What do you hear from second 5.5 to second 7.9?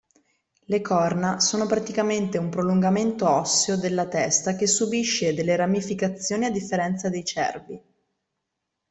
ramificazioni a differenza dei cervi.